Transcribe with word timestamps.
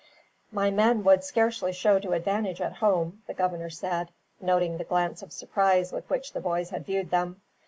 "My 0.51 0.71
men 0.71 1.03
would 1.03 1.23
scarcely 1.23 1.71
show 1.71 1.99
to 1.99 2.13
advantage 2.13 2.59
at 2.59 2.77
home," 2.81 3.21
the 3.27 3.35
governor 3.35 3.69
said, 3.69 4.09
noting 4.39 4.79
the 4.79 4.83
glance 4.83 5.21
of 5.21 5.31
surprise 5.31 5.91
with 5.93 6.09
which 6.09 6.33
the 6.33 6.41
boys 6.41 6.71
had 6.71 6.87
viewed 6.87 7.11
them. 7.11 7.39